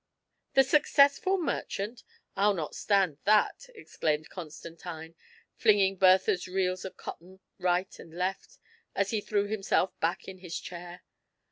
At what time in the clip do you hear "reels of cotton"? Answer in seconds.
6.47-7.39